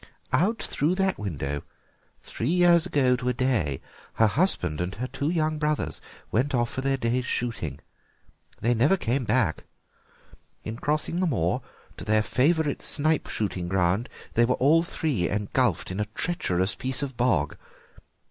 "Out 0.33 0.63
through 0.63 0.95
that 0.95 1.19
window, 1.19 1.61
three 2.23 2.49
years 2.49 2.87
ago 2.87 3.15
to 3.15 3.29
a 3.29 3.33
day, 3.35 3.81
her 4.13 4.25
husband 4.25 4.81
and 4.81 4.95
her 4.95 5.05
two 5.05 5.29
young 5.29 5.59
brothers 5.59 6.01
went 6.31 6.55
off 6.55 6.71
for 6.71 6.81
their 6.81 6.97
day's 6.97 7.27
shooting. 7.27 7.79
They 8.61 8.73
never 8.73 8.97
came 8.97 9.25
back. 9.25 9.65
In 10.63 10.77
crossing 10.77 11.17
the 11.17 11.27
moor 11.27 11.61
to 11.97 12.03
their 12.03 12.23
favourite 12.23 12.81
snipe 12.81 13.27
shooting 13.27 13.67
ground 13.67 14.09
they 14.33 14.43
were 14.45 14.55
all 14.55 14.81
three 14.81 15.29
engulfed 15.29 15.91
in 15.91 15.99
a 15.99 16.05
treacherous 16.15 16.73
piece 16.73 17.03
of 17.03 17.15
bog. 17.15 17.55